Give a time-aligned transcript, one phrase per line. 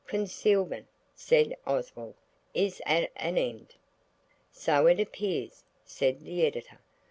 [0.07, 2.15] "Concealment," said Oswald,
[2.55, 3.75] "is at an end."
[4.51, 6.79] "So it appears," said the Editor.